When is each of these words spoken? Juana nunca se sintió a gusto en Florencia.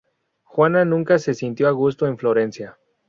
Juana 0.41 0.83
nunca 0.83 1.19
se 1.19 1.35
sintió 1.35 1.67
a 1.67 1.71
gusto 1.73 2.07
en 2.07 2.17
Florencia. 2.17 2.75